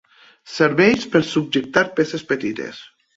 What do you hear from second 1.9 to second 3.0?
peces petites.